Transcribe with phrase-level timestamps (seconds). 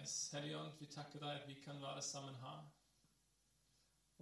[0.00, 2.60] Yes, Hellige Ånd, vi takker deg at vi kan være sammen her.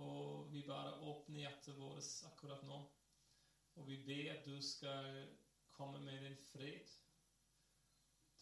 [0.02, 2.78] Og vi bare åpner hjertet vårt akkurat nå.
[3.78, 5.20] Og vi ber at du skal
[5.70, 6.90] komme med din fred.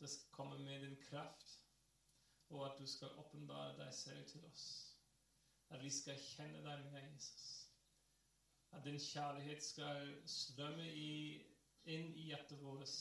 [0.01, 1.53] Du skal komme med din kraft.
[2.49, 4.67] Og at du skal åpenbare deg selv til oss.
[5.69, 7.49] At vi skal kjenne deg mer, Jesus.
[8.73, 10.89] At din kjærlighet skal strømme
[11.85, 13.01] inn i hjertet vårt.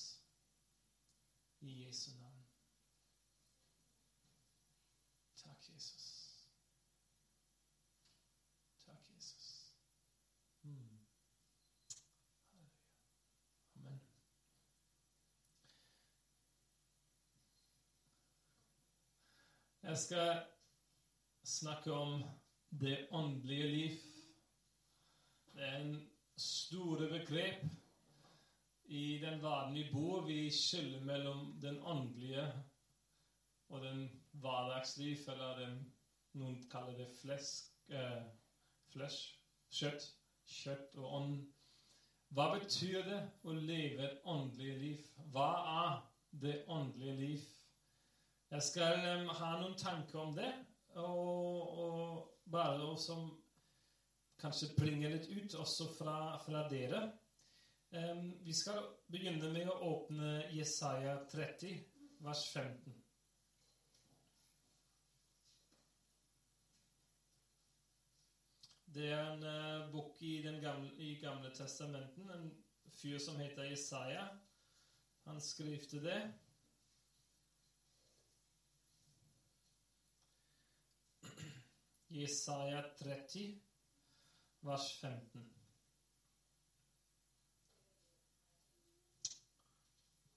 [1.61, 2.34] I Jesu navn.
[5.45, 6.05] Takk, Jesus.
[8.85, 9.75] Takk, Jesus.
[10.63, 10.99] Mm.
[13.75, 13.99] Amen.
[19.83, 20.45] Jeg skal
[21.43, 22.23] snakke om
[22.69, 23.91] det åndelige liv.
[25.53, 27.65] Det er en store begrep.
[28.85, 32.53] I den verden vi bor, vi skiller mellom den åndelige
[33.69, 35.79] og den hverdagsliv, eller den,
[36.39, 38.23] noen kaller det flesk, eh,
[38.91, 39.35] flesh,
[39.71, 40.07] kjøtt,
[40.45, 41.35] kjøtt og ånd.
[42.35, 45.09] Hva betyr det å leve et åndelig liv?
[45.31, 45.99] Hva er
[46.41, 47.45] det åndelige liv?
[48.51, 50.51] Jeg skal um, ha noen tanker om det,
[50.95, 53.29] og, og bare som
[54.41, 57.07] kanskje bringer litt ut også fra, fra dere.
[57.95, 61.79] Um, vi skal begynne med å åpne Jesaja 30,
[62.25, 63.04] vers 15.
[68.95, 72.29] Det er en uh, bok i, gamle, i Gamle testamenten.
[72.31, 72.45] En
[72.95, 74.27] fyr som heter Jesaja.
[75.25, 76.21] Han skrivte det.
[82.07, 83.61] Jesaja 30,
[84.61, 85.51] vers 15.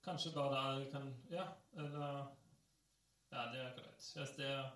[0.03, 2.35] Kanskje bare kan Ja, eller
[3.31, 4.13] Ja, det er greit.
[4.17, 4.71] Hvis det er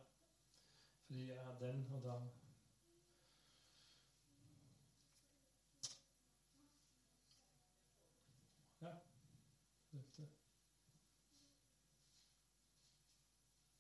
[1.07, 2.21] fordi jeg har den, og da
[8.83, 8.93] Ja.
[9.93, 10.29] Dette.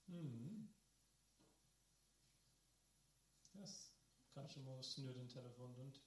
[0.06, 0.68] Mm.
[3.56, 3.92] Yes.
[4.52, 6.00] Kanskje må snu den telefonen rundt.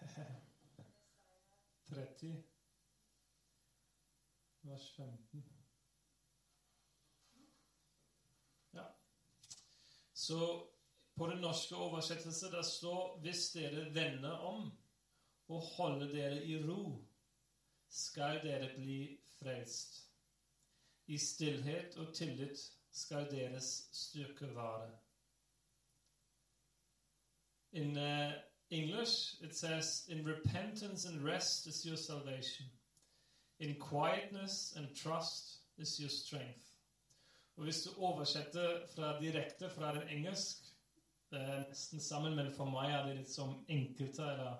[1.88, 2.32] Tretti,
[4.62, 5.44] vers 15.
[8.72, 8.84] Ja.
[10.12, 10.68] Så
[11.16, 14.78] på den norske oversettelse der står 'Hvis dere vender om
[15.48, 17.04] og holder dere i ro,
[17.88, 20.09] skal dere bli frelst'.
[21.10, 22.60] I stillhet og tillit
[22.94, 24.90] skal deres styrke vare.
[27.72, 28.32] In uh,
[28.70, 32.66] English, it says, In repentance and rest is your salvation.
[33.58, 36.66] In quietness and trust is your strength.
[37.56, 40.56] Og Hvis du oversetter fra direkte fra den engelsk
[41.30, 44.56] det er nesten sammen, men for meg er det litt som enkelte eller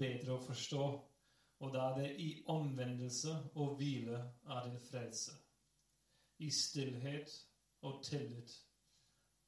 [0.00, 0.88] bedre å forstå.
[1.58, 5.32] Og da det i omvendelse og hvile er din frelse.
[6.38, 7.30] I stillhet
[7.82, 8.50] og tillit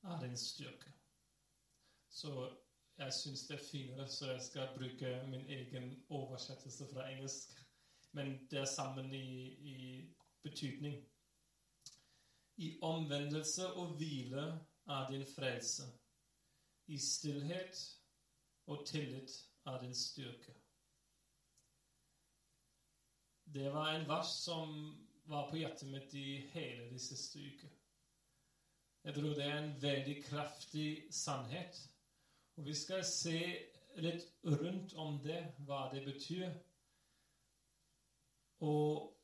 [0.02, 0.92] er din styrke.
[2.08, 2.56] Så
[2.98, 7.48] jeg syns det er finere, så jeg skal bruke min egen oversettelse fra engelsk.
[8.12, 10.08] Men det er sammen i, i
[10.42, 11.04] betydning.
[12.56, 15.82] I omvendelse og hvile er din frelse.
[16.86, 18.00] I stillhet
[18.66, 19.30] og tillit
[19.66, 20.67] er din styrke.
[23.53, 24.72] Det var en vers som
[25.25, 27.70] var på hjertet mitt i hele de siste uker.
[29.04, 31.78] Jeg tror det er en veldig kraftig sannhet.
[32.56, 33.38] Og vi skal se
[34.04, 36.50] litt rundt om det, hva det betyr,
[38.69, 39.14] og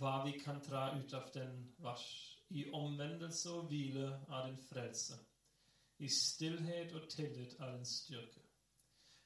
[0.00, 2.06] hva vi kan dra ut av den vers.
[2.50, 5.18] I omvendelse og hvile av din frelse.
[5.98, 8.39] I stillhet og tillit av din styrke.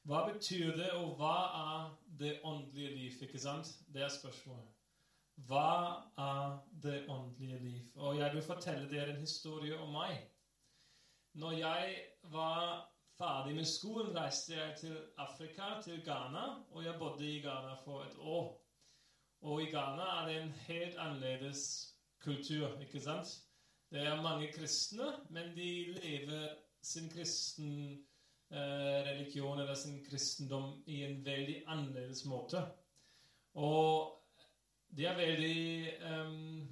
[0.05, 1.85] Hva betyr det, og hva er
[2.21, 3.23] det åndelige liv?
[3.23, 3.71] ikke sant?
[3.93, 4.75] Det er spørsmålet.
[5.49, 5.69] Hva
[6.21, 7.87] er det åndelige liv?
[7.95, 10.19] Og jeg vil fortelle dere en historie om meg.
[11.41, 11.97] Når jeg
[12.37, 12.85] var
[13.19, 18.05] ferdig med skolen, reiste jeg til Afrika, til Ghana, og jeg bodde i Ghana for
[18.05, 18.61] et år.
[19.41, 23.27] Og i Ghana er det en helt annerledes kultur, ikke sant?
[23.91, 25.71] Det er mange kristne, men de
[26.03, 26.49] lever
[26.83, 28.07] sin kristen
[29.07, 32.63] religion eller sin kristendom i en veldig annerledes måte.
[33.55, 34.21] Og
[34.97, 36.69] de er veldig um,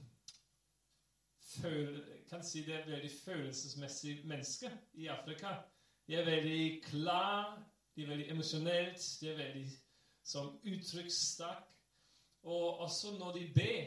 [1.61, 5.55] føl, kan si det er veldig følelsesmessige mennesker i Afrika.
[6.07, 7.63] De er veldig klar,
[7.97, 9.67] de er veldig emosjonelt, de er veldig
[10.25, 11.69] som uttrykkssterk.
[12.43, 13.85] Og også når de ber,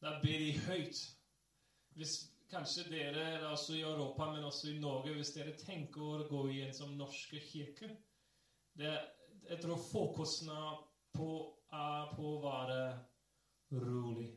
[0.00, 0.96] da ber de høyt.
[1.96, 6.44] Hvis kanskje dere, også i Europa, men også i Norge, hvis dere tenker å gå
[6.50, 7.96] i en som norske kirke
[8.78, 8.98] det,
[9.50, 10.50] Jeg tror fokusen
[11.16, 11.28] på,
[11.72, 12.80] er på å være
[13.72, 14.28] rolig.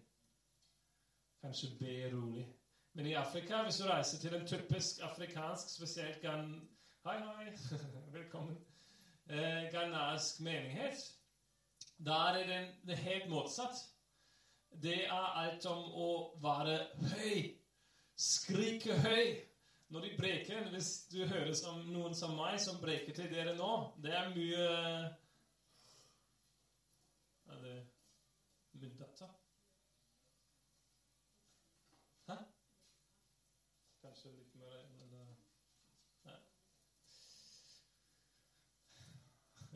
[1.42, 2.45] Kanskje be rolig.
[2.94, 6.54] Men i Afrika, hvis du reiser til en typisk afrikansk, spesielt gan...
[7.06, 7.51] Hei, hei.
[8.18, 8.57] Velkommen.
[9.30, 11.04] Eh, ghanaisk menighet,
[11.98, 13.83] da er det, det helt motsatt.
[14.83, 16.10] Det er alt om å
[16.42, 16.80] være
[17.13, 17.62] høy.
[18.15, 19.42] Skrike høy.
[19.94, 23.71] Når de breker, hvis du hører som noen som meg som breker til dere nå,
[24.01, 24.68] det er mye
[27.54, 27.77] Er det
[28.81, 29.30] muddata?
[34.13, 35.30] kanskje litt mer men uh,
[36.27, 36.36] ja.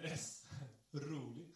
[0.04, 0.26] Yes.
[0.94, 1.48] Rolig.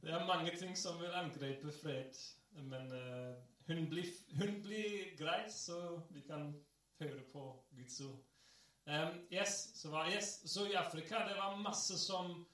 [0.00, 2.20] Det er mange ting som vil angripe fred,
[2.52, 6.52] men uh, hun, blir, hun blir greit, så vi kan
[7.00, 7.44] høre på
[7.76, 8.18] Guds ord.
[8.86, 12.46] Um, yes, så, var, yes, så i Afrika det var masse som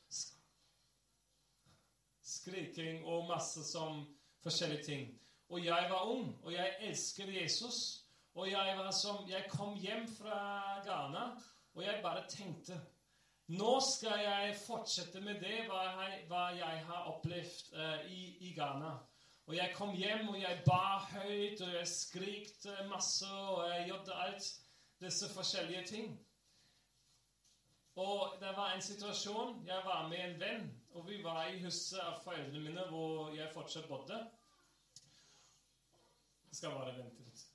[2.26, 4.02] skriking og masse som
[4.42, 5.20] forskjellige ting.
[5.48, 8.02] Og jeg var ung, og jeg elsket Jesus.
[8.34, 10.38] Og jeg, som, jeg kom hjem fra
[10.84, 11.30] Ghana,
[11.74, 12.80] og jeg bare tenkte
[13.46, 18.50] Nå skal jeg fortsette med det hva jeg, hva jeg har opplevd uh, i, i,
[18.56, 18.96] Ghana.
[19.46, 24.14] Og jeg kom hjem, og jeg ba høyt, og jeg skrikte masse, og jeg gjorde
[24.24, 24.48] alt
[25.00, 26.08] disse forskjellige ting.
[27.96, 32.00] Og det var en situasjon Jeg var med en venn, og vi var i huset
[32.00, 34.18] av foreldrene mine hvor jeg fortsatt bodde
[36.56, 37.45] skal bare vente litt.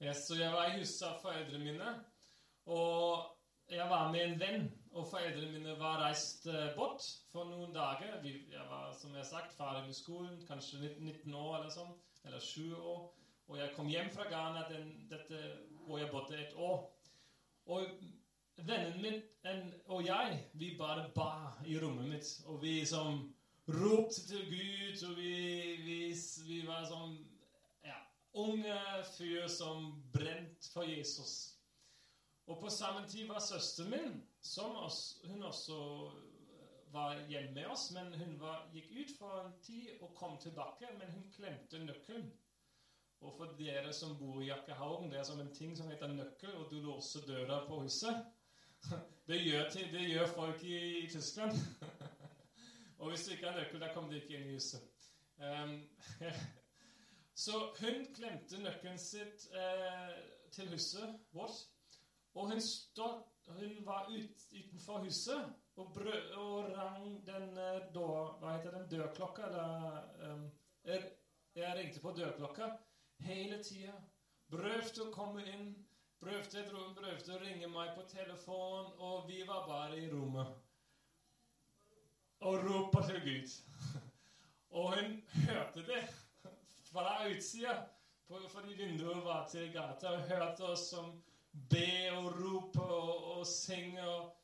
[0.00, 1.88] Yes, så jeg var i huset av foreldrene mine,
[2.72, 3.34] og
[3.68, 4.62] jeg var med en venn.
[4.96, 8.16] Og foreldrene mine var reist eh, bort for noen dager.
[8.24, 11.92] Jeg var som jeg har sagt, ferdig med skolen, kanskje 19 år eller sånn,
[12.24, 13.02] eller 7 år.
[13.50, 15.42] Og jeg kom hjem fra Ghana den, dette,
[15.84, 16.80] hvor jeg bodde et år.
[17.68, 17.92] Og
[18.56, 19.20] vennen min
[19.52, 22.32] en, og jeg, vi bare ba i rommet mitt.
[22.48, 23.20] Og vi som
[23.68, 25.34] ropte til Gud, og vi,
[25.84, 26.00] vi,
[26.48, 27.20] vi var sånn
[28.32, 31.56] unge fyr som brent for Jesus.
[32.46, 35.78] Og på samme tid var søsteren min, som også, hun også
[36.92, 40.88] var hjemme med oss, men hun var, gikk ut for en tid og kom tilbake,
[40.98, 42.32] men hun klemte nøkkelen.
[43.20, 46.54] Og for dere som bor i Jakkehaugen, det er som en ting som heter nøkkel,
[46.56, 48.24] og du låser døra på huset.
[49.30, 51.52] Det gjør, til, det gjør folk i, i, Tyskland.
[52.98, 54.80] og hvis du ikke har nøkkel, da kommer du ikke inn i huset.
[55.38, 55.76] Um,
[57.40, 60.16] så hun klemte nøkkelen sitt eh,
[60.52, 61.62] til huset vårt.
[62.34, 65.46] Og hun, stod, hun var ut, utenfor huset
[65.76, 68.04] og, brø, og rang den, da,
[68.42, 69.48] hva heter den dørklokka.
[69.48, 70.44] Eller, um,
[71.56, 72.70] jeg ringte på dørklokka
[73.24, 73.96] hele tida.
[74.52, 75.72] Prøvde å komme inn,
[76.20, 80.56] prøvde prøvde å ringe meg på telefon, og vi var bare i rommet.
[82.44, 83.60] Og ropte til Gud.
[84.76, 86.04] og hun hørte det
[86.92, 87.74] fra utsida,
[88.28, 91.12] fordi vinduet var til gata, og hørte oss som
[91.70, 94.08] be og rope og, og synge.
[94.08, 94.36] Og,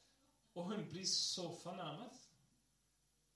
[0.54, 2.22] og hun blir så fornærmet.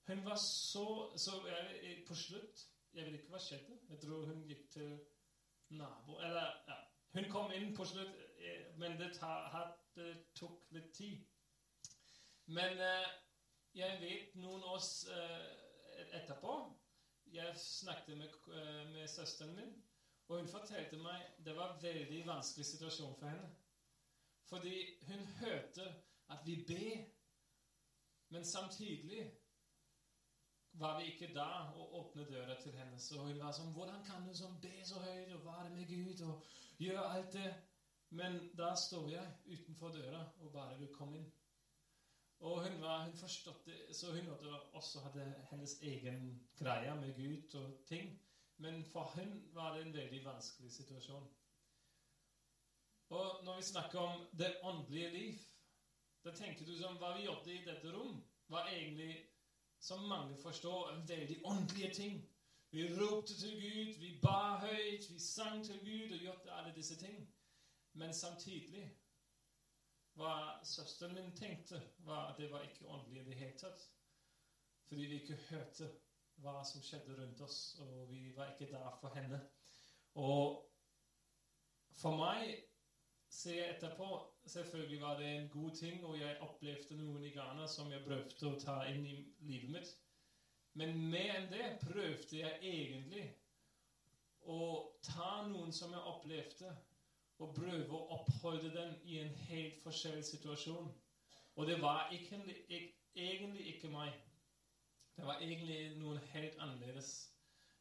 [0.07, 3.77] Hun var så, så jeg, På slutt Jeg vet ikke hva skjedde.
[3.89, 4.97] Jeg tror hun gikk til
[5.69, 6.79] nabo Eller ja,
[7.13, 11.21] Hun kom inn på slutt, eh, men det, tar, det tok litt tid.
[12.45, 13.07] Men eh,
[13.75, 14.81] jeg vet noen år
[15.15, 16.55] eh, etterpå
[17.33, 19.83] Jeg snakket med, eh, med søsteren min,
[20.27, 23.49] og hun fortalte meg det var en veldig vanskelig situasjon for henne.
[24.49, 25.85] Fordi hun hørte
[26.29, 27.05] at vi ber,
[28.29, 29.31] men samtidig
[30.73, 32.99] var vi ikke da å åpne døra til henne.
[32.99, 36.23] Så hun var sånn Hvordan kan du sånn be så høyt og være med Gud
[36.27, 36.45] og
[36.79, 37.51] gjøre alt det?
[38.09, 41.31] Men da står jeg utenfor døra og bare vil komme inn.
[42.41, 44.29] Og hun var, hun forstått så hun
[44.73, 46.23] også hadde hennes egen
[46.57, 48.15] greie med Gud og ting.
[48.57, 51.27] Men for hun var det en veldig vanskelig situasjon.
[53.09, 55.39] Og når vi snakker om det åndelige liv,
[56.23, 59.15] da tenker du som hva vi gjorde i dette rom, var egentlig
[59.79, 62.29] som mange forstår, en veldig åndelige ting.
[62.71, 66.95] Vi ropte til Gud, vi ba høyt, vi sang til Gud og gjorde alle disse
[66.95, 67.33] ting.
[67.93, 68.91] Men samtidig
[70.21, 70.35] hva
[70.67, 73.85] søsteren min tenkte, var at det var ikke åndelig i det hele tatt.
[74.87, 75.87] Fordi vi ikke hørte
[76.41, 79.39] hva som skjedde rundt oss, og vi var ikke der for henne.
[80.19, 80.59] Og
[82.01, 82.55] for meg
[83.31, 87.67] ser jeg etterpå Selvfølgelig var det en god ting, og jeg opplevde noen i Ghana
[87.69, 89.13] som jeg prøvde å ta inn i
[89.45, 89.91] livet mitt.
[90.73, 93.27] Men mer enn det prøvde jeg egentlig
[94.49, 94.61] å
[95.05, 96.71] ta noen som jeg opplevde,
[97.41, 100.91] og prøve å oppholde dem i en helt forskjellig situasjon.
[101.55, 102.55] Og det var egentlig,
[103.15, 104.13] egentlig ikke meg.
[105.17, 107.11] Det var egentlig noen helt annerledes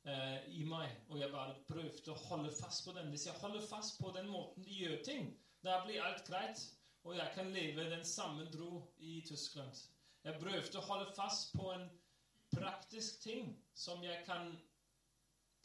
[0.05, 0.97] eh, i meg.
[1.09, 3.13] Og jeg bare prøvde å holde fast på den.
[3.13, 5.31] Hvis jeg holder fast på den måten de gjør ting,
[5.65, 6.65] da blir alt greit,
[7.05, 9.77] og jeg kan leve den samme dro i Tyskland.
[10.25, 11.87] Jeg prøvde å holde fast på en
[12.53, 14.51] praktisk ting som jeg kan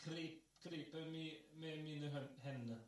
[0.06, 2.84] gripe med mine hender.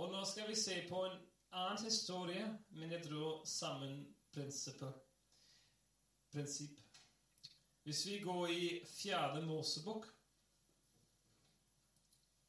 [0.00, 1.16] Og nå skal vi se på en
[1.52, 4.06] annen historie, men jeg drar sammen.
[6.30, 6.78] Prinsipp.
[7.82, 10.06] Hvis vi går i Fjerde Mosebok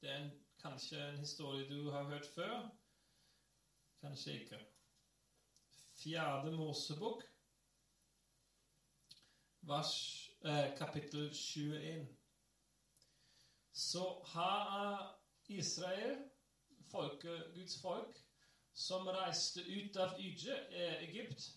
[0.02, 0.32] Det er en
[0.62, 2.70] Kanskje en historie du har hørt før.
[4.02, 4.60] Kanskje ikke.
[5.94, 7.24] Fjerde Mosebok,
[9.62, 12.08] vers, eh, kapittel 21.
[13.72, 16.31] Så har Israel,
[16.92, 18.22] folket, Guds folk,
[18.74, 21.50] som reiste ut av eh, Egypt,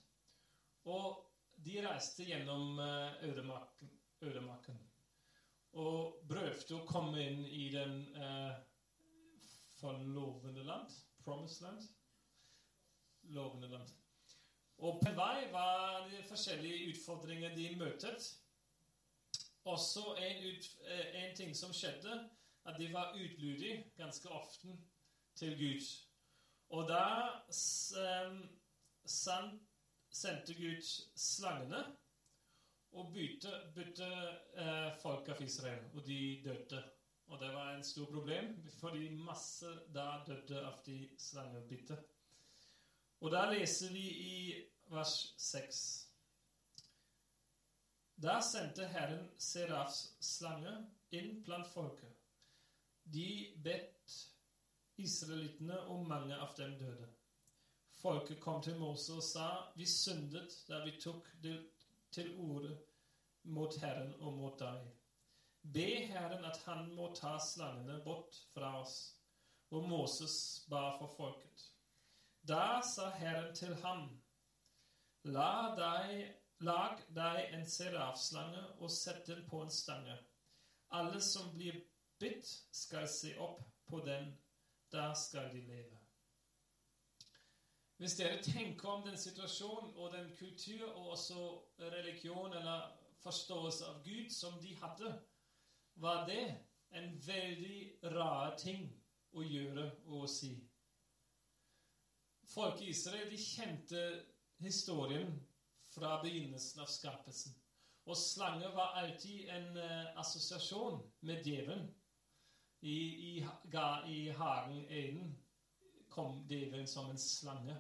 [0.85, 1.23] og
[1.65, 3.25] de reiste gjennom eh,
[4.29, 4.79] ødemarken.
[5.75, 8.55] Og prøvde å komme inn i den eh,
[9.81, 10.93] forlovende land.
[11.25, 11.87] Promised land.
[13.35, 13.91] Lovende land.
[14.85, 18.27] Og på vei var det forskjellige utfordringer de møtet.
[19.65, 22.19] Også en, ut, eh, en ting som skjedde,
[22.65, 24.75] at de var utlydige ganske ofte
[25.37, 25.85] til Gud.
[26.75, 27.05] Og da
[30.15, 30.83] sendte Gud
[31.17, 31.85] slangene
[32.95, 34.09] og bytte, bytte
[34.55, 36.83] eh, folk av Israel, og de døde.
[37.27, 38.51] Og det var en stor problem,
[38.81, 41.97] fordi masse da døde av de slangebitte.
[43.25, 44.35] Og da leser vi i
[44.93, 45.81] vers 6.
[48.23, 50.75] Da sendte Herren Serafs slange
[51.17, 52.13] inn blant folket.
[53.15, 54.34] De bedt
[54.97, 57.09] israelittene, og mange av dem døde.
[58.01, 61.57] Folket kom til Mose og sa, vi syndet da vi tok det
[62.13, 62.77] til orde
[63.45, 64.85] mot Herren og mot deg.
[65.75, 68.99] Be Herren at han må ta slangene bort fra oss.
[69.73, 71.65] Og Moses ba for folket.
[72.47, 74.05] Da sa Herren til ham,
[75.25, 80.19] La deg, lag deg en serafslange og sett den på en stange.
[80.93, 81.81] Alle som blir
[82.21, 84.29] bitt, skal se opp på den.
[84.95, 85.99] Da skal de leve.
[87.97, 91.39] Hvis dere tenker om den situasjonen og den kultur og også
[91.79, 92.93] religion eller
[93.25, 95.11] forståelse av Gud som de hadde,
[95.95, 96.45] var det
[96.91, 97.81] en veldig
[98.15, 98.87] rar ting
[99.35, 100.53] å gjøre og å si.
[102.55, 104.05] Folk i Israel de kjente
[104.63, 105.35] historien
[105.91, 107.59] fra begynnelsen av skapelsen.
[108.07, 111.89] Og slange var alltid en uh, assosiasjon med djevelen.
[112.85, 112.99] I,
[113.31, 115.31] i, ga, i hagen Eden
[116.13, 117.77] kom djevelen som en slange.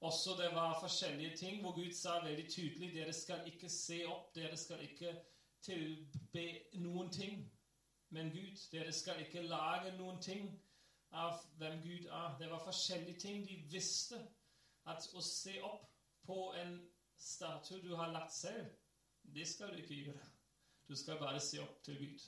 [0.00, 4.28] Også det var forskjellige ting hvor Gud sa veldig tydelig dere skal ikke se opp,
[4.36, 5.14] dere skal ikke
[5.64, 6.44] tilbe
[6.84, 7.42] noen ting.
[8.14, 10.46] Men Gud, dere skal ikke lage noen ting
[11.10, 12.36] av hvem Gud er.
[12.38, 14.20] Det var forskjellige ting de visste.
[14.86, 15.88] At å se opp
[16.28, 16.76] på en
[17.18, 18.70] statue du har lagt selv,
[19.34, 20.30] det skal du ikke gjøre.
[20.88, 22.26] Du skal bare se opp til Gud.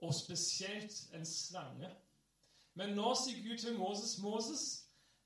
[0.00, 1.90] Og spesielt en slange.
[2.74, 4.62] Men nå sier Gud til Moses, Moses,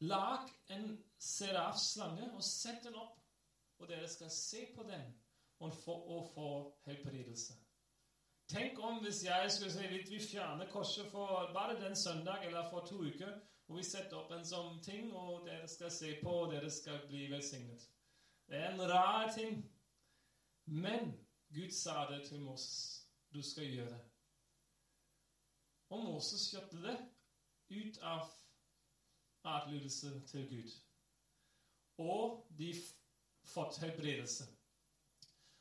[0.01, 0.89] lag en
[1.21, 3.21] seraf-slange og sett den opp,
[3.79, 5.05] og dere skal se på den
[5.63, 5.97] og få,
[6.35, 6.49] få
[6.87, 7.55] helbredelse.
[8.49, 12.71] Tenk om hvis jeg skulle si at vi fjerner korset for bare den søndag eller
[12.71, 13.39] for to uker,
[13.69, 17.07] og vi setter opp en sånn ting, og dere skal se på, og dere skal
[17.09, 17.87] bli velsignet.
[18.49, 19.63] Det er en rar ting.
[20.67, 21.15] Men
[21.55, 23.07] Gud sa det til Moses.
[23.33, 24.03] Du skal gjøre det.
[25.93, 26.97] Og Moses kjøpte det
[27.75, 28.29] ut av
[29.45, 30.75] adlydelse til Gud.
[31.99, 32.73] Og de
[33.45, 34.47] fått helbredelse.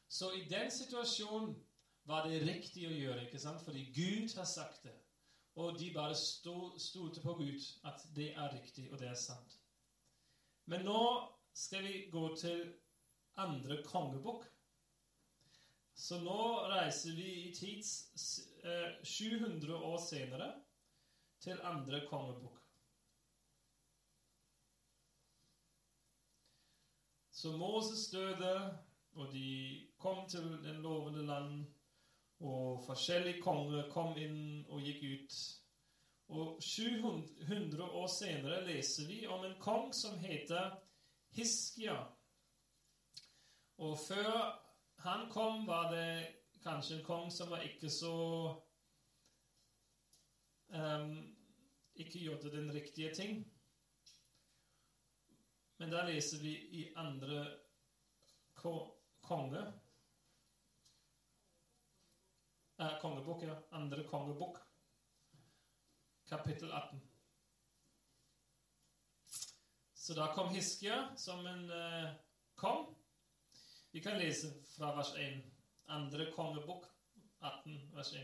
[0.08, 1.56] Så i den situasjonen
[2.03, 3.63] var det riktig å gjøre, ikke sant?
[3.65, 4.96] fordi Gud har sagt det.
[5.56, 9.60] Og de bare stolte på Gud at det er riktig, og det er sant.
[10.65, 11.03] Men nå
[11.53, 12.63] skal vi gå til
[13.38, 14.46] andre kongebok.
[15.96, 16.39] Så nå
[16.72, 18.10] reiser vi i tids
[18.63, 20.50] eh, 700 år senere
[21.43, 22.60] til andre kongebok.
[27.32, 28.79] Så Moses døde
[29.13, 31.65] Og de kom til den lovende land,
[32.39, 35.36] og forskjellige konger kom inn og gikk ut.
[36.34, 40.79] Og 700 år senere leser vi om en kong som heter
[41.38, 42.00] Hiskia.
[43.77, 44.34] Og før
[45.05, 48.15] han kom, var det kanskje en kong som var ikke så
[50.67, 51.15] um,
[51.96, 53.43] Ikke gjorde den riktige ting.
[55.77, 57.46] Men da leser vi i andre
[59.22, 59.62] konge
[62.79, 63.55] eh, Kongebok, ja.
[63.72, 64.58] Andre kongebok,
[66.29, 67.01] kapittel 18.
[69.93, 72.10] Så da kom Hiskia som en eh,
[72.55, 72.96] kong.
[73.91, 75.52] Vi kan lese fra vers 1.
[75.87, 76.85] Andre kongebok
[77.39, 78.21] 18, vers 1.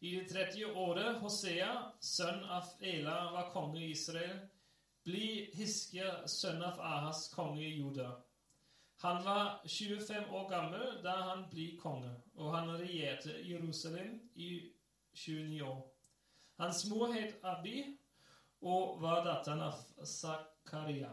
[0.00, 1.70] I det tredje året Hosea,
[2.00, 4.40] sønn av Ela, var konge i Israel,
[5.06, 8.10] blir Hiskia, sønn av Ahas, konge i Juda.
[9.02, 14.50] Han var 25 år gammel da han ble konge, og han regjerte Jerusalem i
[15.14, 15.80] 29 år.
[16.58, 17.82] Hans mor het Abi
[18.62, 21.10] og var datteren av Zakaria.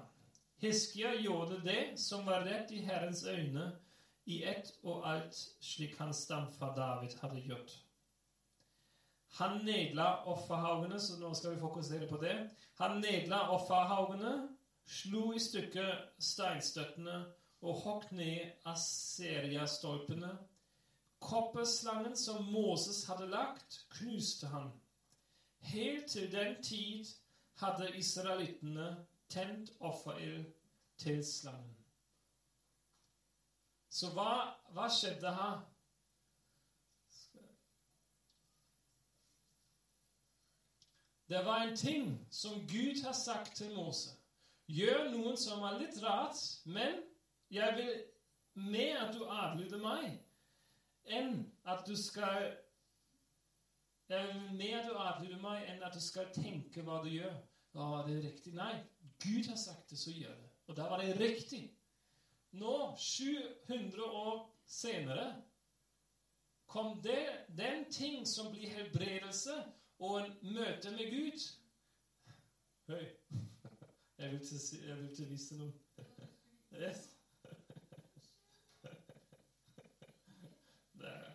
[0.62, 3.72] Hiskia gjorde det som var rett i Herrens øyne,
[4.30, 7.72] i ett og alt slik hans stamfar David hadde gjort.
[9.40, 12.36] Han nedla offerhaugene, så nå skal vi fokusere på det.
[12.82, 14.34] Han nedla offerhaugene,
[14.86, 17.18] slo i stykker steinstøttene
[17.62, 20.32] og hogg ned Aseria-stolpene.
[21.20, 24.72] Kopperslangen som Moses hadde lagt, knuste han.
[25.74, 27.06] Helt til den tid
[27.60, 28.94] hadde israelittene
[29.30, 30.46] tent offerild
[30.98, 31.79] til slangen.
[33.90, 34.32] Så hva,
[34.76, 35.60] hva skjedde her?
[41.30, 44.10] Det var en ting som Gud har sagt til Mose.
[44.70, 47.04] Gjør noen som er litt rart, men
[47.54, 47.92] jeg vil
[48.70, 50.18] mer at du adlyder meg,
[51.06, 52.52] enn at du skal
[54.10, 57.36] Jeg vil mer at du adlyder meg, enn at du skal tenke hva du gjør.
[57.78, 58.56] Å, det er riktig.
[58.58, 58.74] Nei,
[59.22, 60.50] Gud har sagt det, så gjør det.
[60.66, 61.62] Og da var det riktig.
[62.52, 65.44] Nå, 700 år senere,
[66.66, 69.64] kom det, den ting som blir helbredelse
[70.00, 71.46] og en møte med Gud.
[72.88, 73.06] Høy.
[74.18, 75.74] Jeg vil til, jeg vil til vise noe.
[76.74, 77.04] Yes.
[81.02, 81.30] Der.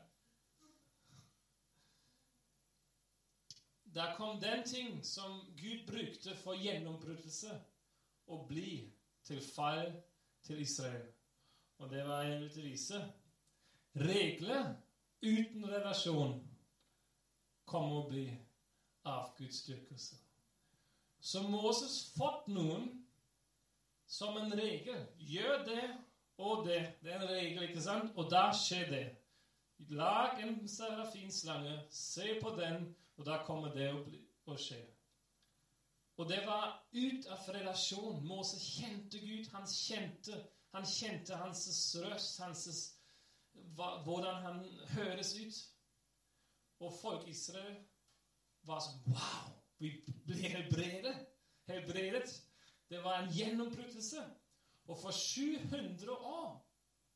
[3.94, 7.54] Der kom den ting som Gud brukte for gjennombrytelse
[8.26, 8.90] å bli
[9.24, 9.94] til feil
[10.44, 11.06] til Israel.
[11.78, 12.24] Og det var
[12.56, 13.00] vise.
[13.96, 14.74] Regler
[15.22, 16.40] uten relasjon
[17.64, 18.26] kommer å bli
[19.08, 20.18] avgudsdyrkelse.
[21.24, 22.90] Så Moses fått noen
[24.06, 25.06] som en regel.
[25.18, 25.84] Gjør det
[26.38, 26.80] og det.
[27.02, 28.12] Det er en regel, ikke sant?
[28.16, 29.04] Og da skjer det.
[29.94, 34.80] Lag en serafinslange, se på den, og da kommer det å, bli, å skje.
[36.16, 38.22] Og det var ut av relasjon.
[38.26, 39.48] Moses kjente Gud.
[39.52, 40.38] Han kjente,
[40.74, 41.66] han kjente hans
[42.04, 42.84] røst, hans,
[44.06, 44.62] hvordan han
[44.94, 45.60] høres ut.
[46.84, 47.76] Og folk i Israel
[48.68, 49.52] var sånn Wow!
[49.82, 49.90] Vi
[50.26, 51.14] ble helbredet.
[51.66, 52.30] helbredet.
[52.88, 54.22] Det var en gjennombrytelse.
[54.86, 56.60] Og for 700 år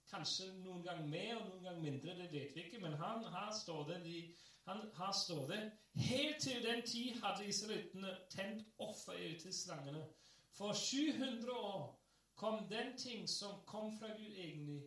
[0.09, 2.79] Kanskje noen gang mer og noen gang mindre, det vet vi ikke.
[2.81, 4.21] Men han, her står det de,
[4.69, 5.61] han, her står det
[5.99, 10.05] Helt til den tid hadde israelittene tent offeret til slangene.
[10.53, 12.05] For 700 år
[12.35, 14.83] kom den ting som kom fra Gud egentlig,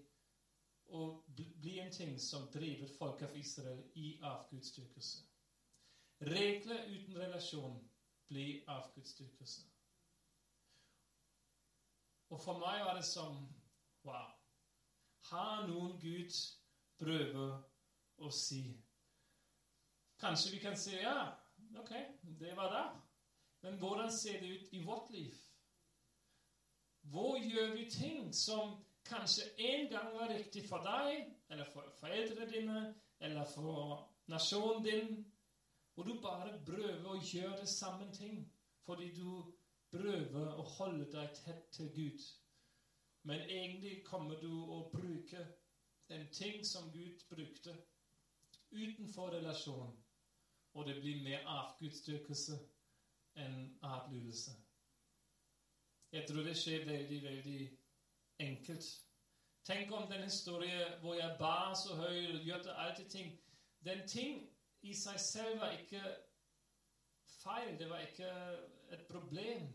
[0.87, 5.17] og bli en ting som driver folk av Israel i avgudsdyrkelse.
[6.21, 7.89] Regler uten relasjon
[8.27, 9.61] blir avgudsdyrkelse.
[12.29, 13.35] Og for meg var det som
[14.03, 14.31] Wow.
[15.29, 16.33] Har noen Gud
[16.97, 17.59] prøver
[18.17, 18.63] å si
[20.21, 21.27] Kanskje vi kan si ja,
[21.79, 21.91] ok,
[22.39, 23.01] det var det.
[23.61, 25.33] Men hvordan ser det ut i vårt liv?
[27.01, 32.51] Hvor gjør vi ting som kanskje en gang var riktig for deg, eller for foreldrene
[32.51, 35.25] dine, eller for nasjonen din,
[35.95, 38.45] og du bare prøver å gjøre det samme ting
[38.85, 39.53] fordi du
[39.91, 42.21] prøver å holde deg tett til Gud.
[43.23, 45.43] Men egentlig kommer du å bruke
[46.09, 47.75] en ting som Gud brukte,
[48.71, 50.00] utenfor relasjon.
[50.73, 52.57] Og det blir mer avgudsdyrkelse
[53.35, 54.51] enn adlydelse.
[56.11, 57.61] Jeg tror det skjer veldig, veldig
[58.39, 58.87] enkelt.
[59.63, 63.39] Tenk om den historien hvor jeg ba så høyt og gjorde alltid ting.
[63.85, 64.41] Den ting
[64.81, 66.01] i seg selv var ikke
[67.43, 67.77] feil.
[67.79, 68.31] Det var ikke
[68.91, 69.69] et problem.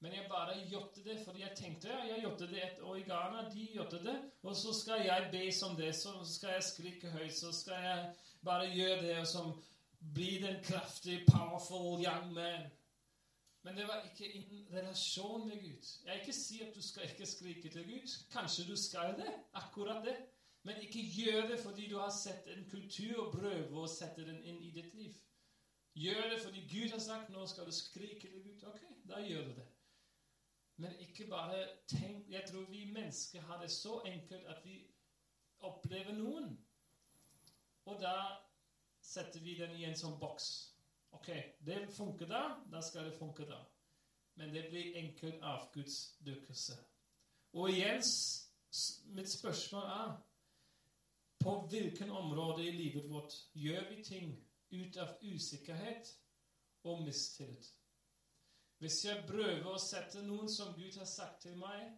[0.00, 3.02] Men jeg bare gjorde det fordi jeg tenkte ja, jeg gjorde det et år i
[3.02, 3.48] Ghana.
[3.50, 4.16] De gjorde det.
[4.42, 5.94] Og så skal jeg be som det.
[5.94, 7.34] Så skal jeg skrike høyt.
[7.34, 8.14] Så skal jeg
[8.44, 9.52] bare gjøre det som
[10.00, 12.70] blir den kraftige, powerful young man.
[13.62, 16.04] Men det var ikke en relasjon med Gud.
[16.04, 18.14] Jeg ikke sier at du skal ikke skrike til Gud.
[18.32, 19.34] Kanskje du skal det.
[19.52, 20.16] Akkurat det.
[20.62, 24.42] Men ikke gjør det fordi du har sett en kultur og prøver å sette den
[24.44, 25.14] inn i ditt liv.
[25.94, 28.66] Gjør det fordi Gud har sagt 'nå skal du skrike til Gud'.
[28.68, 29.68] Ok, da gjør du det.
[30.76, 34.86] Men ikke bare tenk Jeg tror vi mennesker har det så enkelt at vi
[35.58, 36.66] opplever noen.
[37.84, 38.14] Og da
[39.00, 40.50] setter vi den i en sånn boks.
[41.16, 41.30] Ok,
[41.66, 43.58] det funker da, da skal det funke da.
[44.38, 46.76] Men det blir enkelt avgudsdyrkelse.
[47.58, 48.04] Og igjen,
[49.16, 50.12] mitt spørsmål er
[51.40, 54.32] på hvilken område i livet vårt gjør vi ting
[54.70, 56.12] ut av usikkerhet
[56.84, 57.72] og mistillit?
[58.80, 61.90] Hvis jeg prøver å sette noen som Gud har sagt til meg,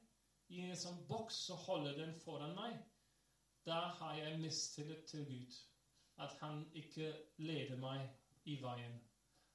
[0.51, 2.81] i en sånn boks så holder den foran meg,
[3.67, 5.61] da har jeg mistillit til Gud.
[6.18, 8.09] At han ikke leder meg
[8.44, 9.01] i veien.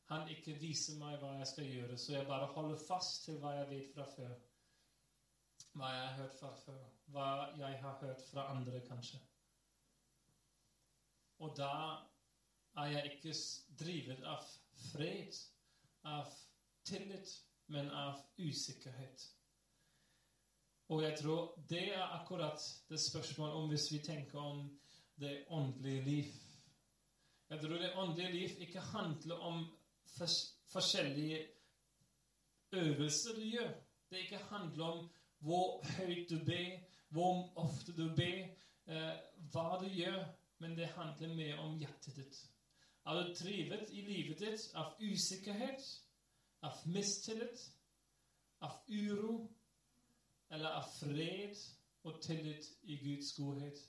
[0.07, 3.53] Han ikke viser meg hva jeg skal gjøre, så jeg bare holder fast til hva
[3.57, 4.35] jeg vet fra før.
[5.77, 6.85] Hva jeg har hørt fra før.
[7.13, 7.25] Hva
[7.57, 9.19] jeg har hørt fra andre, kanskje.
[11.39, 11.73] Og da
[12.77, 13.35] er jeg ikke
[13.79, 14.45] drivet av
[14.91, 15.35] fred,
[16.03, 16.31] av
[16.87, 17.35] tillit,
[17.67, 19.27] men av usikkerhet.
[20.87, 24.79] Og jeg tror det er akkurat det spørsmålet om hvis vi tenker om
[25.19, 26.33] det åndelige liv.
[27.49, 29.61] Jeg tror det åndelige liv ikke handler om
[30.71, 31.47] forskjellige
[32.71, 33.71] øvelser du gjør.
[34.09, 36.79] Det ikke handler om hvor høyt du ber,
[37.09, 38.49] hvor ofte du ber,
[38.87, 39.15] eh,
[39.51, 40.25] hva du gjør
[40.59, 42.37] men det handler mer om hjertet ditt.
[43.05, 45.83] Er du trivet i livet ditt av usikkerhet,
[46.65, 47.61] av mistillit,
[48.59, 49.47] av uro,
[50.49, 51.59] eller av fred
[52.03, 53.83] og tillit i Guds godhet?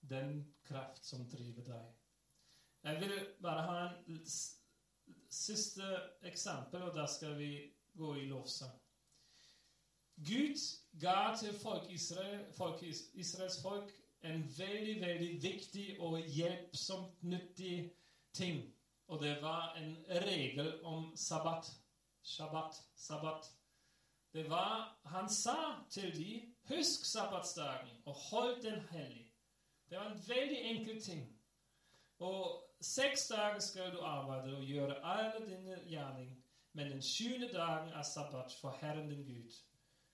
[0.00, 1.92] Den kraft som driver deg.
[2.84, 4.20] Jeg vil bare ha en
[5.30, 5.86] siste
[6.22, 8.74] eksempel, og da skal vi gå i lovsang.
[10.16, 10.60] Gud
[11.00, 12.82] ga til folk Israel, folk,
[13.14, 13.94] Israels folk
[14.24, 17.92] en veldig, veldig viktig og hjelpsomt nyttig
[18.34, 18.74] ting.
[19.06, 21.72] Og det var en regel om sabbat.
[22.22, 22.80] Shabbat.
[22.96, 23.50] Sabbat.
[24.32, 25.56] Det var Han sa
[25.90, 29.32] til dem husk sabbatsdagen og hold den hellig.
[29.90, 31.40] Det var en veldig enkel ting.
[32.18, 37.92] Og seks dager skal du arbeide og gjøre alle dine gjerning, men den sjuende dagen
[37.92, 39.52] er sabbat for Herren din Gud.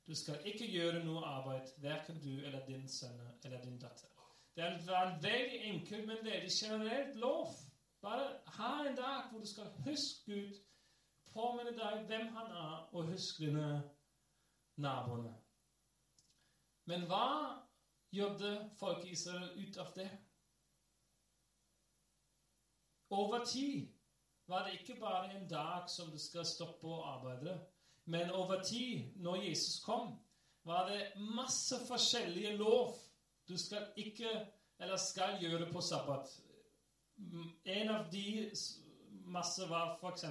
[0.06, 4.08] Du skal ikke gjøre noe arbeid, verken du eller din sønn eller din datter.
[4.56, 7.54] Det er en veldig enkel, men veldig generelt lov.
[8.02, 10.58] Bare ha en dag hvor du skal huske Gud,
[11.32, 13.82] påminne deg hvem han er, og huske dine
[14.76, 15.34] naboene.
[16.84, 17.26] Men hva
[18.10, 20.10] gjorde folk i Israel ut av det?
[23.10, 23.88] Over tid
[24.46, 27.58] var det ikke bare en dag som du skal stoppe å arbeide.
[28.10, 30.14] Men over tid, når Jesus kom,
[30.64, 32.96] var det masse forskjellige lov.
[33.48, 34.30] Du skal ikke,
[34.78, 36.40] eller skal gjøre på sabbat.
[37.64, 38.50] En av de
[39.24, 40.24] masse var f.eks.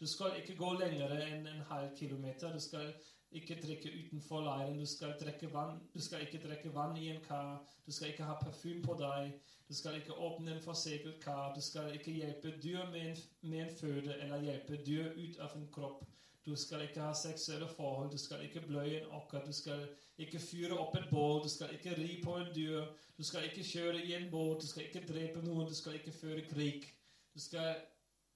[0.00, 2.52] Du skal ikke gå lenger enn en halv kilometer.
[2.52, 2.92] Du skal
[3.30, 4.78] ikke drikke utenfor leiren.
[4.78, 5.14] Du skal,
[5.52, 5.80] vann.
[5.94, 7.60] du skal ikke drikke vann i en kar.
[7.86, 9.34] Du skal ikke ha parfyme på deg.
[9.70, 11.54] Du skal ikke åpne en forseglet kar.
[11.54, 15.52] Du skal ikke hjelpe dyr med en, med en føde eller hjelpe dyr ut av
[15.56, 16.00] en kropp.
[16.46, 19.84] Du skal ikke ha seksuelle forhold, du skal ikke bløye en åker, du skal
[20.18, 23.62] ikke fyre opp et bål, du skal ikke ri på en dyr, du skal ikke
[23.68, 26.88] kjøre i en båt, du skal ikke drepe noen, du skal ikke føre krig.
[27.34, 27.76] Du skal,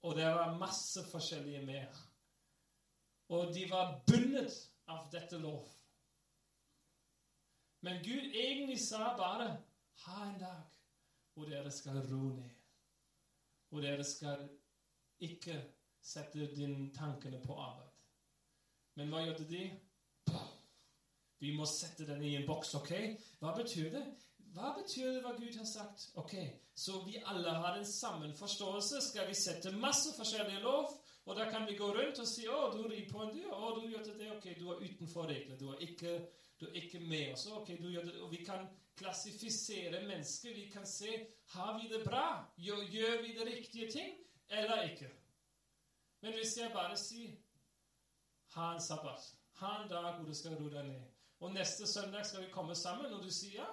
[0.07, 1.99] og det var masse forskjellige mer.
[3.35, 5.66] Og de var bundet av dette lov.
[7.83, 9.51] Men Gud egentlig sa bare
[10.05, 10.73] ha en dag
[11.35, 12.51] hvor dere skal ro ned.
[13.68, 14.49] Hvor dere skal
[15.20, 15.57] ikke
[16.05, 17.90] sette dine tankene på arbeid.
[18.94, 19.64] Men hva gjorde de?
[21.42, 22.92] Vi må sette den i en boks, ok?
[23.40, 24.05] Hva betyr det?
[24.55, 26.11] Hva betyr det hva Gud har sagt?
[26.20, 26.37] Ok,
[26.75, 29.01] Så vi alle har den samme forståelse.
[29.01, 30.90] Skal vi sette masse forskjellige lov?
[31.27, 33.81] Og da kan vi gå rundt og si 'Å, du rir på en dyr.' 'Å,
[33.81, 35.59] du gjør det.' Ok, du er utenfor reglene.
[35.59, 35.66] Du
[36.61, 37.47] du er ikke med oss.
[37.47, 38.20] Ok, du gjør det.
[38.20, 40.54] Og vi kan klassifisere mennesker.
[40.54, 42.26] Vi kan se har vi det bra.
[42.57, 44.14] Gjør, gjør vi det riktige ting,
[44.50, 45.11] eller ikke?
[46.22, 47.35] Men hvis jeg bare sier
[48.54, 49.35] ha en sabbat.
[49.61, 51.02] Ha en dag hvor du skal roe deg ned.
[51.42, 53.70] Og neste søndag skal vi komme sammen, og du sier ja.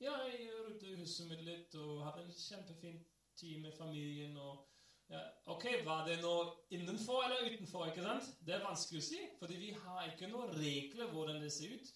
[0.00, 2.98] Ja, jeg ryddet huset mitt litt og hadde en kjempefin
[3.38, 4.66] tid med familien og,
[5.10, 5.20] Ja,
[5.50, 6.32] ok, Var det nå
[6.70, 7.86] innenfor eller utenfor?
[7.86, 8.28] ikke sant?
[8.46, 11.88] Det er vanskelig å si, fordi vi har ikke noen regler hvordan det ser ut.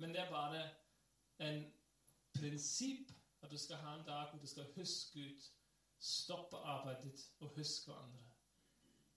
[0.00, 0.62] Men det er bare
[1.38, 1.64] en
[2.34, 5.52] prinsipp at du skal ha en dag hvor du skal huske ut,
[6.00, 8.24] stoppe arbeidet og huske andre.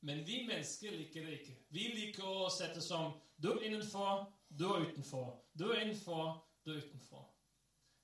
[0.02, 1.56] Men vi mennesker liker det ikke.
[1.70, 5.34] Vi liker å sette som du er innenfor, du er utenfor.
[5.60, 7.26] Du er innenfor, du er utenfor.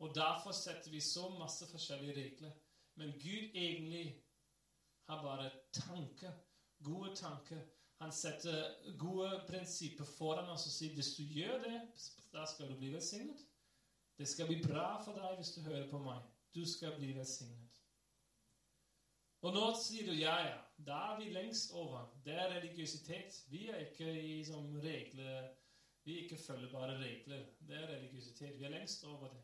[0.03, 2.51] Og derfor setter vi så masse forskjellige regler.
[2.95, 4.23] Men Gud egentlig
[5.07, 6.31] har bare tanker,
[6.83, 7.63] gode tanker.
[8.01, 11.77] Han setter gode prinsipper foran oss og sier hvis du gjør det,
[12.33, 13.39] da skal du bli velsignet.
[14.17, 16.21] Det skal bli bra for deg hvis du hører på meg.
[16.55, 17.81] Du skal bli velsignet.
[19.45, 20.61] Og nå sier du ja, ja.
[20.85, 22.07] Da er vi lengst over.
[22.25, 23.43] Det er religiøsitet.
[23.51, 25.51] Vi er ikke i som regler
[26.05, 27.45] Vi ikke følger bare regler.
[27.59, 28.59] Det er religiøsitet.
[28.59, 29.43] Vi er lengst over det.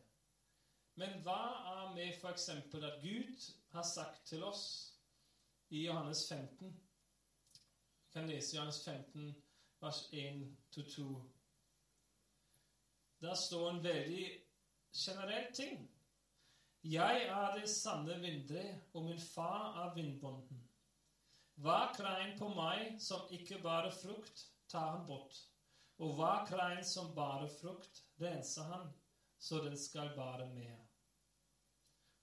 [0.94, 1.40] Men hva
[1.72, 2.48] er med f.eks.
[2.48, 4.64] at Gud har sagt til oss
[5.70, 9.34] i Johannes 15 Vi kan lese Johannes 15,
[9.80, 11.06] vers 1-2.
[13.20, 14.26] Der står en veldig
[14.92, 15.88] generell ting.
[16.82, 18.62] Jeg er det sanne vindre,
[18.94, 20.62] og min far er vindbonden.
[21.62, 25.36] Hva krein på meg som ikke bare frukt, tar han bort.
[26.02, 28.88] Og hva krein som bare frukt, renser han,
[29.38, 30.80] så den skal bare mer.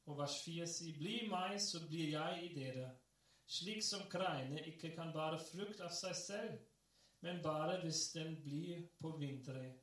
[0.09, 2.89] Og vers 4 sier, Bli meg, så blir jeg i dere,
[3.49, 6.57] slik som kreine ikke kan bare frukt av seg selv,
[7.23, 9.77] men bare hvis den blir på vinteren.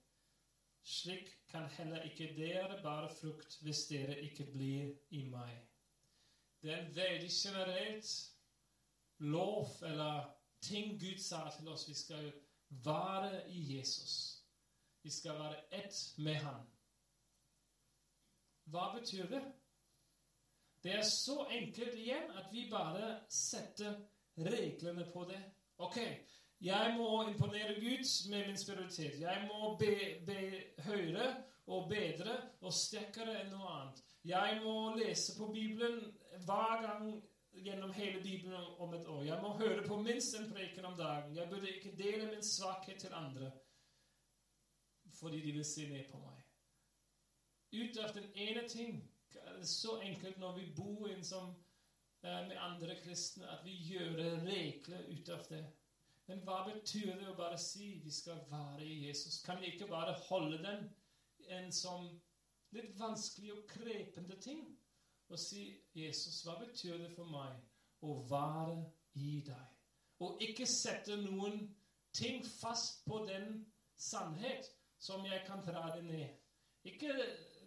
[0.86, 5.52] slik kan heller ikke dere bære frukt hvis dere ikke blir i meg.
[6.62, 8.10] Det er en veldig generelt
[9.18, 11.88] lov eller ting Gud sa til oss.
[11.88, 12.32] Vi skal
[12.68, 14.42] være i Jesus.
[15.02, 16.66] Vi skal være ett med Han.
[18.64, 19.42] Hva betyr det?
[20.82, 24.00] Det er så enkelt igjen at vi bare setter
[24.36, 25.40] reglene på det.
[25.78, 25.98] Ok,
[26.60, 29.20] jeg må imponere Gud med min spiritualitet.
[29.20, 31.34] Jeg må be, be høyere
[31.66, 34.02] og bedre og sterkere enn noe annet.
[34.24, 36.00] Jeg må lese på Bibelen
[36.46, 37.10] hver gang
[37.52, 39.22] gjennom hele Bibelen om et år.
[39.24, 41.36] Jeg må høre på minst en preken om dagen.
[41.36, 43.52] Jeg burde ikke dele min svakhet til andre
[45.16, 46.42] fordi de vil se ned på meg.
[47.72, 48.98] Ut av den ene ting
[49.32, 51.54] er det så enkelt når vi bor inn som,
[52.22, 55.64] eh, med andre kristne, at vi gjør regler ut av det.
[56.26, 59.38] Men hva betyr det å bare si vi skal være i Jesus?
[59.46, 60.88] Kan vi ikke bare holde den
[61.58, 62.08] en som
[62.74, 64.66] litt vanskelig og krepende ting?
[65.28, 67.56] Og si, 'Jesus, hva betyr det for meg
[68.02, 68.84] å være
[69.14, 69.72] i deg?'
[70.22, 71.66] Og ikke sette noen
[72.14, 76.28] ting fast på den sannhet som jeg kan dra det ned.
[76.84, 77.12] Ikke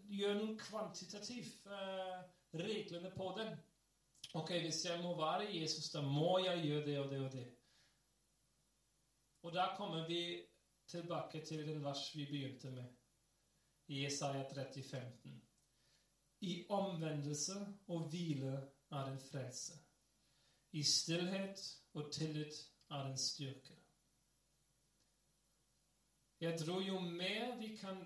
[0.10, 2.24] gjør noen kvantitativ uh,
[2.58, 3.54] reglene på den.
[4.34, 7.46] Ok, hvis jeg må være Jesus, da må jeg gjøre det og det og det.
[9.42, 10.46] Og da kommer vi
[10.88, 12.86] tilbake til den vers vi begynte med,
[13.88, 15.42] i Isaiah 30, 15.
[16.42, 17.54] I omvendelse
[17.88, 19.74] og hvile er den frelse.
[20.72, 21.60] I stillhet
[21.94, 22.54] og tillit
[22.90, 23.76] er den styrke.
[26.40, 28.06] Jeg tror jo mer vi kan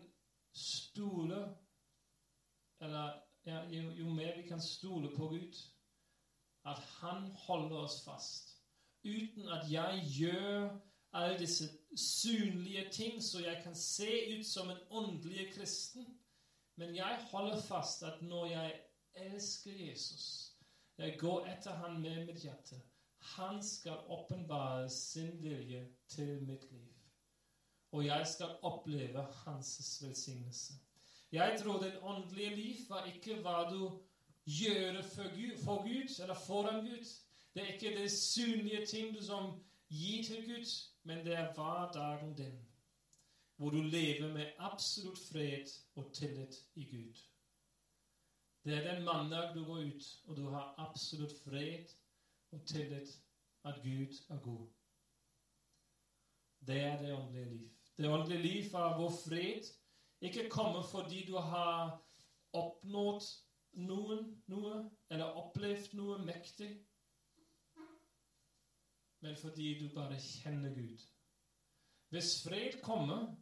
[0.54, 1.58] stole
[2.80, 5.56] Eller ja, jo, jo mer vi kan stole på Gud,
[6.66, 8.64] at Han holder oss fast,
[9.04, 10.80] uten at jeg gjør
[11.14, 16.08] alle disse synlige ting, så jeg kan se ut som en åndelig kristen.
[16.76, 18.80] Men jeg holder fast at når jeg
[19.16, 20.52] elsker Jesus,
[20.98, 22.82] jeg går etter han med mitt hjerte,
[23.20, 26.90] han skal åpenbare sin vilje til mitt liv.
[27.92, 30.74] Og jeg skal oppleve hans velsignelse.
[31.32, 34.00] Jeg tror det åndelige liv var ikke hva du
[34.46, 37.06] gjør for Gud, for Gud eller foran Gud.
[37.54, 40.66] Det er ikke det synlige ting du som gir til Gud,
[41.04, 42.60] men det er hverdagen din,
[43.56, 47.22] hvor du lever med absolutt fred og tillit i Gud.
[48.64, 51.86] Det er den mandag du går ut, og du har absolutt fred
[52.52, 53.22] og tillit
[53.64, 54.68] at Gud er god.
[56.68, 57.70] Det er det åndelige liv.
[57.98, 59.64] Det åndelige liv er hvor fred
[60.22, 62.00] ikke kommer fordi du har
[62.54, 63.26] oppnådd
[63.74, 66.70] noen, noe, eller opplevd noe mektig
[69.24, 70.98] men fordi du bare kjenner Gud.
[72.10, 73.36] Hvis fred kommer,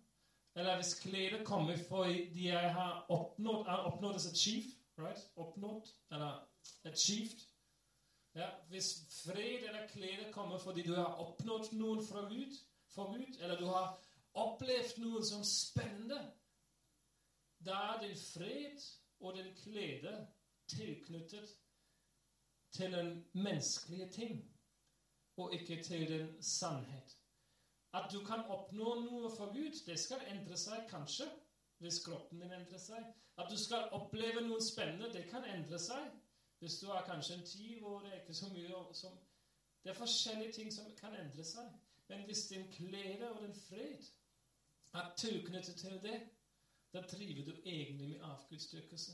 [0.56, 4.66] eller hvis glede kommer fordi jeg har oppnådd, har oppnådd et chief,
[4.98, 5.24] right?
[5.36, 6.48] Oppnådd, eller
[6.84, 7.42] achieved.
[8.36, 8.94] Ja, hvis
[9.26, 12.54] fred eller glede kommer fordi du har oppnådd noen fra Gud,
[12.94, 13.98] for Gud, eller du har
[14.34, 16.22] opplevd noe som spennende,
[17.66, 18.86] da er din fred
[19.20, 20.28] og din glede
[20.68, 21.58] tilknyttet
[22.72, 24.42] til en menneskelig ting
[25.42, 27.18] og ikke til den sannhet.
[27.94, 31.28] At du kan oppnå noe for Gud, det skal endre seg kanskje
[31.82, 33.06] hvis kroppen din endrer seg.
[33.42, 36.12] At du skal oppleve noe spennende, det kan endre seg.
[36.62, 39.20] Hvis du har kanskje en tid og det er ikke så mye som
[39.84, 41.70] Det er forskjellige ting som kan endre seg.
[42.08, 44.04] Men hvis din glede og din fred
[44.94, 46.20] er tilknyttet til det,
[46.94, 49.12] da driver du egentlig med avgudsdyrkelse.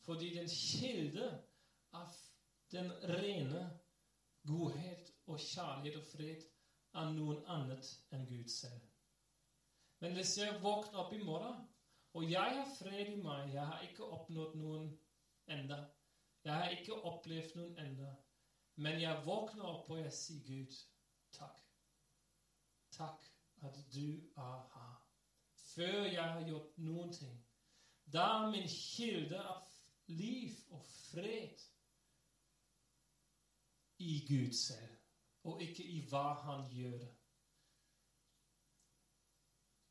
[0.00, 1.42] Fordi den kilde
[1.92, 2.14] av
[2.72, 3.80] den rene
[4.46, 6.42] godhet og kjærlighet og fred
[7.00, 8.82] er noen annet enn Gud selv.
[10.00, 11.62] Men hvis jeg våkner opp i morgen,
[12.14, 14.90] og jeg har fred i meg Jeg har ikke oppnådd noen
[15.50, 15.78] enda.
[16.44, 18.10] Jeg har ikke opplevd noen enda.
[18.76, 20.76] Men jeg våkner opp, og jeg sier, Gud,
[21.32, 21.60] takk.
[22.94, 23.30] Takk
[23.64, 24.96] at du er her.
[25.74, 27.38] Før jeg har gjort noen ting.
[28.12, 29.62] Da er min kilde av
[30.06, 31.62] liv og fred
[33.98, 34.93] i Gud selv,
[35.44, 37.02] og ikke i hva han gjør.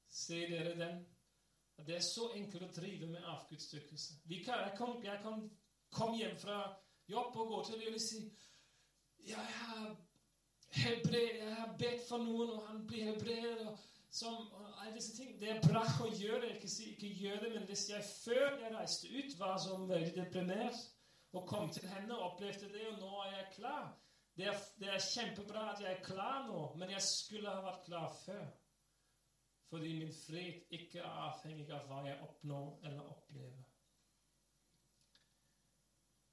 [0.10, 1.04] Ser dere den?
[1.86, 4.20] Det er så enkelt å drive med avgudsdyrkelse.
[4.46, 5.48] Kan, jeg kan
[5.94, 6.60] komme hjem fra
[7.10, 8.22] jobb og gå til dem og si
[9.24, 9.96] jeg har,
[10.76, 13.68] helbred, jeg har bedt for noen, og han blir helbredet.
[13.68, 13.78] og
[14.14, 14.36] som,
[14.78, 15.40] alle disse ting.
[15.40, 18.74] Det er bra å gjøre ikke si ikke gjør det, men hvis jeg før jeg
[18.76, 20.82] reiste ut, var som veldig deprimert
[21.34, 23.88] og kom til henne og opplevde det, og nå er jeg klar
[24.36, 27.86] det er, det er kjempebra at jeg er klar nå, men jeg skulle ha vært
[27.86, 28.46] klar før.
[29.70, 33.64] Fordi min fred ikke er avhengig av hva jeg oppnår eller opplever.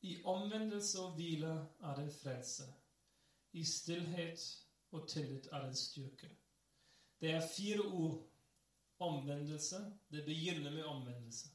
[0.02, 2.66] I omvendelse og hvile er det frelse.
[3.52, 4.44] I stillhet
[4.90, 6.30] og tillit er det styrke.
[7.20, 8.26] Det er fire ord.
[8.98, 9.76] Omvendelse.
[10.10, 11.48] Det begynner med omvendelse.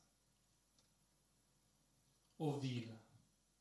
[2.37, 2.99] Og hvile.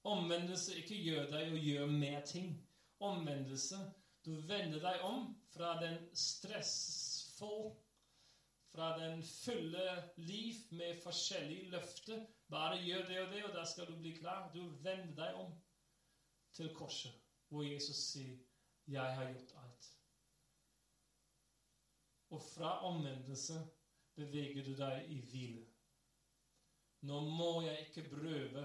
[0.05, 2.55] Omvendelse ikke gjør deg å gjøre mer ting.
[3.01, 3.81] Omvendelse
[4.25, 7.75] Du vender deg om fra den stressfull
[8.75, 12.27] fra den fulle liv med forskjellige løfter.
[12.51, 14.51] Bare gjør det og det, og da skal du bli klar.
[14.55, 15.53] Du vender deg om
[16.55, 17.13] til korset,
[17.49, 18.39] hvor Jesus sier,
[18.87, 19.91] 'Jeg har gjort alt'.
[22.31, 23.55] Og fra omvendelse
[24.15, 25.67] beveger du deg i hvile.
[27.01, 28.65] Nå må jeg ikke prøve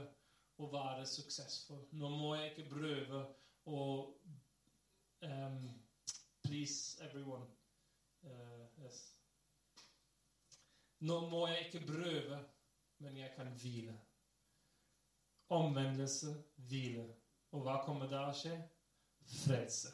[0.58, 1.86] å være suksessfull.
[1.92, 3.26] Nå må jeg ikke prøve
[3.70, 3.86] å
[5.22, 5.70] um,
[6.44, 7.46] please everyone.
[8.26, 9.14] Uh, yes.
[11.00, 12.40] Nå må jeg ikke prøve,
[13.00, 13.96] men jeg kan hvile.
[15.50, 16.34] Omvendelse,
[16.70, 17.06] hvile.
[17.52, 18.58] Og hva kommer da å skje?
[19.30, 19.94] Frelse.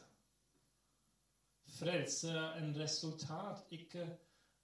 [1.76, 4.08] Frelse er en resultat ikke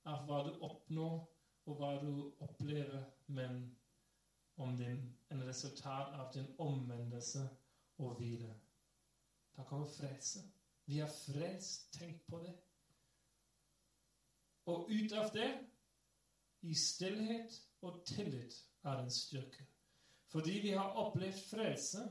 [0.09, 1.19] av hva du oppnår
[1.69, 3.61] og hva du opplever, men
[4.61, 7.43] om din, en resultat av din omvendelse
[8.01, 8.49] og hvile.
[9.57, 10.43] Da kommer frelse.
[10.85, 11.91] Vi er frelst.
[11.93, 12.55] Tenk på det.
[14.65, 15.51] Og ut av det,
[16.61, 19.65] i stillhet og tillit, er en styrke.
[20.31, 22.03] Fordi vi har opplevd frelse,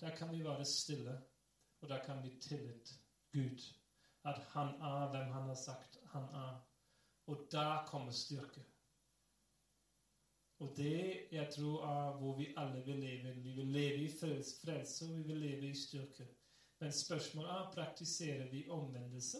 [0.00, 1.14] da kan vi være stille,
[1.80, 2.92] og da kan vi tillit
[3.32, 3.62] Gud
[4.24, 6.66] at han er hvem han har sagt han er.
[7.26, 8.64] Og da kommer styrke.
[10.58, 13.34] Og det jeg tror er hvor vi alle vil leve.
[13.34, 16.26] Vi vil leve i frelse, og vi vil leve i styrke.
[16.80, 19.38] Men spørsmålet er praktiserer vi omvendelse,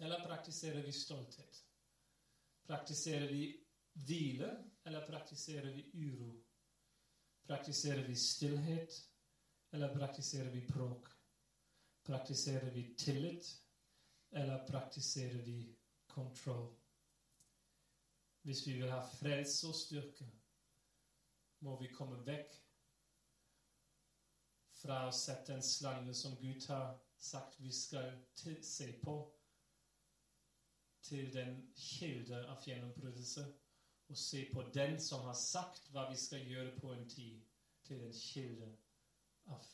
[0.00, 1.64] eller praktiserer vi stolthet?
[2.66, 3.42] Praktiserer vi
[4.06, 4.48] hvile,
[4.86, 6.30] eller praktiserer vi uro?
[7.46, 8.96] Praktiserer vi stillhet,
[9.72, 11.08] eller praktiserer vi bråk?
[12.04, 13.50] Praktiserer vi tillit,
[14.30, 15.58] eller praktiserer vi
[16.06, 16.68] kontroll?
[18.42, 20.30] Hvis vi vil ha frelse og styrke,
[21.60, 22.56] må vi komme vekk
[24.82, 28.12] fra å sette en slange som Gud har sagt vi skal
[28.62, 29.16] se på,
[31.02, 33.46] til den kilde av gjennombruddelse.
[34.08, 37.42] og se på den som har sagt hva vi skal gjøre på en tid,
[37.84, 38.68] til en kilde
[39.46, 39.66] av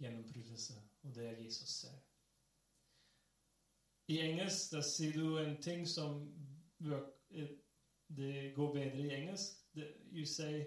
[0.00, 0.74] gjennombruddelse.
[1.02, 2.00] og det er Jesus selv.
[4.08, 6.32] I engelsk da sier du en ting som
[8.08, 9.52] Det går bedre i engelsk.
[10.12, 10.64] You say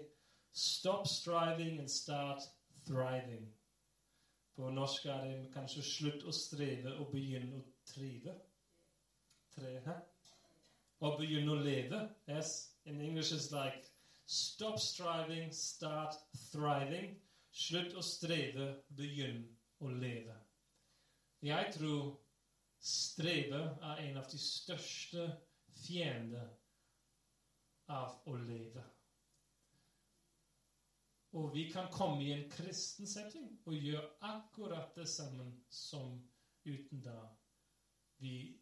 [0.52, 2.42] 'stop striving and start
[2.90, 3.48] thriving'.
[4.56, 8.36] På norsk er det kanskje 'slutt å streve og begynn å trive'.
[9.54, 9.94] Tre, hæ?
[11.00, 12.00] Og begynne å leve.
[12.28, 12.76] Yes.
[12.84, 13.84] In English it's like
[14.26, 16.14] 'stop striving, start
[16.52, 17.16] thriving'.
[17.52, 20.36] Slutt å streve, begynn å leve.
[21.42, 22.20] Jeg tror
[22.80, 25.26] Strebe er en av de største
[25.84, 26.46] fiender
[27.88, 28.84] av å leve.
[31.32, 36.16] Og vi kan komme i en kristen setting og gjøre akkurat det samme som
[36.64, 37.20] uten da
[38.18, 38.58] vi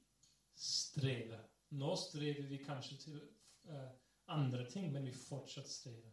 [0.55, 1.41] strever.
[1.71, 3.19] Nå strever vi kanskje til
[3.71, 3.89] uh,
[4.27, 6.13] andre ting, men vi fortsatt strever.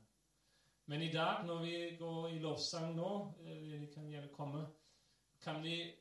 [0.86, 3.12] Men i dag, når vi går i lovsang nå,
[3.43, 4.66] vi kan gjerne komme,
[5.41, 5.93] kan vi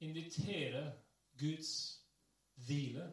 [0.00, 0.92] invitere
[1.38, 2.02] Guds
[2.66, 3.12] hvile.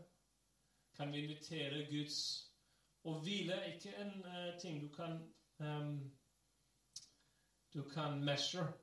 [0.96, 2.48] Kan vi invitere Guds
[3.04, 5.24] Og hvile er ikke en uh, ting du kan
[5.62, 6.12] um,
[7.74, 8.74] Du kan measure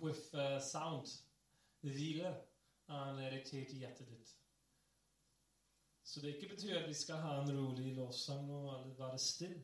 [0.00, 1.06] with uh, sound.
[1.80, 2.36] Hvile
[2.88, 4.36] er en realitet i hjertet ditt.
[6.04, 9.62] Så det ikke betyr at vi skal ha en rolig lovsang og være stille.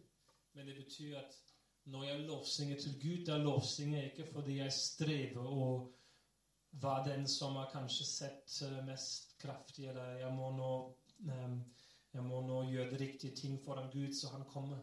[0.55, 1.37] Men det betyr at
[1.85, 5.95] når jeg lovsynger til Gud, da lovsynger jeg ikke fordi jeg strever og
[6.71, 10.73] var den som har kanskje sett eh, mest kraftig, eller jeg må nå,
[11.33, 11.55] um,
[12.13, 14.83] jeg må nå gjøre de riktige ting foran Gud, så han kommer.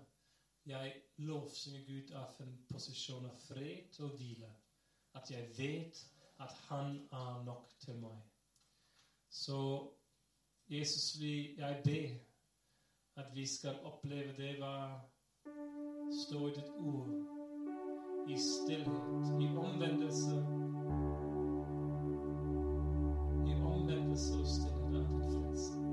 [0.65, 4.49] Jeg lovsynger Gud av en posisjon av fred og hvile.
[5.13, 5.99] At jeg vet
[6.41, 8.17] at Han er nok til meg.
[9.29, 9.59] Så
[10.69, 14.73] Jesus, vi, jeg ber at vi skal oppleve det hva
[16.25, 17.13] står i ditt ord.
[18.27, 20.41] I stillhet, i omvendelse.
[23.45, 25.84] I omvendelse og stillhet er din frelse.